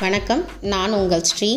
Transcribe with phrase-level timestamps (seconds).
[0.00, 1.48] வணக்கம் நான் உங்கள் ஸ்ரீ.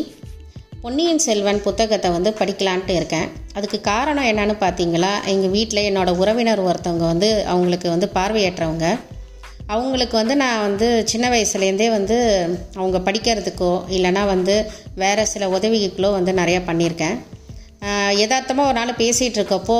[0.81, 3.27] பொன்னியின் செல்வன் புத்தகத்தை வந்து படிக்கலான்ட்டு இருக்கேன்.
[3.53, 8.87] அதுக்கு காரணம் என்னன்னு பார்த்தீங்களா எங்கள் வீட்டில் என்னோட உறவினர் ஒருத்தவங்க வந்து அவங்களுக்கு வந்து பார்வையற்றவங்க.
[9.67, 12.17] அவங்களுக்கு வந்து நான் வந்து சின்ன வயசுலேருந்தே வந்து
[12.75, 14.55] அவங்க படிக்கிறதுக்கோ இல்லைனா வந்து
[14.95, 17.19] வேறு சில உதவிகளோ வந்து நிறையா பண்ணியிருக்கேன்.
[18.21, 19.77] யதார்த்தமாக ஒரு நாள் பேசிகிட்டு இருக்கப்போ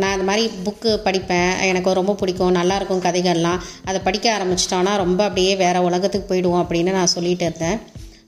[0.00, 3.62] நான் இந்த மாதிரி புக்கு படிப்பேன் எனக்கு ரொம்ப பிடிக்கும் நல்லாயிருக்கும் கதைகள்லாம்.
[3.84, 7.80] அதை படிக்க ஆரம்பிச்சிட்டோன்னா ரொம்ப அப்படியே வேறு உலகத்துக்கு போயிடுவோம் அப்படின்னு நான் சொல்லிகிட்டு இருந்தேன்.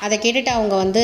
[0.05, 1.03] அதை கேட்டுட்டு அவங்க வந்து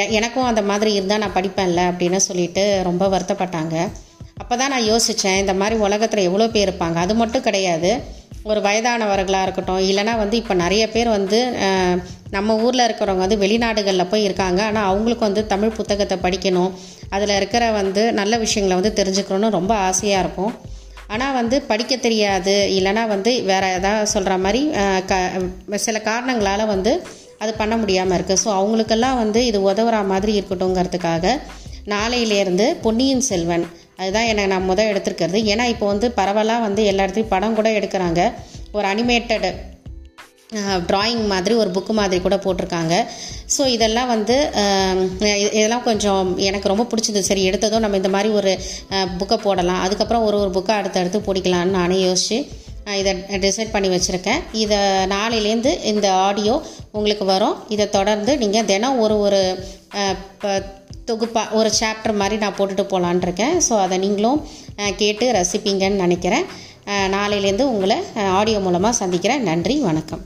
[0.00, 3.74] எ எனக்கும் அந்த மாதிரி இருந்தால் நான் படிப்பேன்ல அப்படின்னு சொல்லிட்டு ரொம்ப வருத்தப்பட்டாங்க.
[4.42, 6.98] அப்போ தான் நான் யோசித்தேன் இந்த மாதிரி உலகத்தில் எவ்வளோ பேர் இருப்பாங்க?
[7.04, 7.90] அது மட்டும் கிடையாது.
[8.50, 11.38] ஒரு வயதானவர்களாக இருக்கட்டும் இல்லைனா வந்து இப்போ நிறைய பேர் வந்து
[12.36, 14.60] நம்ம ஊரில் இருக்கிறவங்க வந்து வெளிநாடுகளில் போய் இருக்காங்க.
[14.68, 16.72] ஆனால் அவங்களுக்கு வந்து தமிழ் புத்தகத்தை படிக்கணும்.
[17.14, 20.54] அதில் இருக்கிற வந்து நல்ல விஷயங்களை வந்து தெரிஞ்சுக்கணும்னு ரொம்ப ஆசையாக இருக்கும்.
[21.14, 22.54] ஆனால் வந்து படிக்க தெரியாது.
[22.78, 24.62] இல்லைனா வந்து வேறு எதாவது சொல்கிற மாதிரி
[25.10, 25.14] க
[25.86, 26.92] சில காரணங்களால் வந்து
[27.42, 31.34] அது பண்ண முடியாமல் இருக்குது ஸோ அவங்களுக்கெல்லாம் வந்து இது உதவுற மாதிரி இருக்கட்டும்ங்கிறதுக்காக
[31.94, 33.66] நாளையிலேருந்து பொன்னியின் செல்வன்
[34.00, 35.38] அதுதான் எனக்கு நான் முதல் எடுத்திருக்கிறது.
[35.52, 38.20] ஏன்னா இப்போ வந்து பரவலாக வந்து எல்லா இடத்துலையும் படம் கூட எடுக்கிறாங்க.
[38.76, 39.50] ஒரு அனிமேட்டடு
[40.88, 42.94] ட்ராயிங் மாதிரி ஒரு புக்கு மாதிரி கூட போட்டிருக்காங்க.
[43.54, 44.36] ஸோ இதெல்லாம் வந்து
[45.58, 47.20] இதெல்லாம் கொஞ்சம் எனக்கு ரொம்ப பிடிச்சது.
[47.30, 48.52] சரி எடுத்ததும் நம்ம இந்த மாதிரி ஒரு
[49.20, 49.80] புக்கை போடலாம்.
[49.86, 52.38] அதுக்கப்புறம் ஒரு ஒரு புக்கை அடுத்தடுத்து பிடிக்கலான்னு நானே யோசிச்சு
[52.94, 54.42] இதை டிசைட் பண்ணி வச்சுருக்கேன்.
[54.52, 57.56] இதை நாளையிலேருந்து இந்த ஆடியோ உங்களுக்கு வரும்.
[57.68, 59.64] இதை தொடர்ந்து நீங்கள் தினம் ஒரு ஒரு
[61.04, 64.46] தொகுப்பாக ப- ஒரு சாப்டர் மாதிரி நான் போட்டுட்டு போகலான் இருக்கேன் ஸோ அதை நீங்களும்
[64.96, 66.44] கேட்டு ரசிப்பீங்கன்னு நினைக்கிறேன்.
[66.86, 69.42] நாளையிலேருந்து உங்களை ஆடியோ மூலமாக சந்திக்கிறேன்.
[69.42, 70.24] நன்றி வணக்கம்.